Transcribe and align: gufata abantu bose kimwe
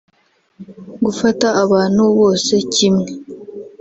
gufata 1.03 1.47
abantu 1.63 2.03
bose 2.17 2.53
kimwe 2.73 3.09